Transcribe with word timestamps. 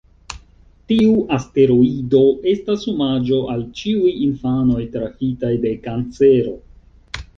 Tiu 0.91 1.11
asteroido 1.37 2.21
estas 2.53 2.87
omaĝo 2.93 3.41
al 3.57 3.61
ĉiuj 3.83 4.15
infanoj 4.29 4.81
trafitaj 4.97 5.53
de 5.67 5.79
kancero. 5.89 6.57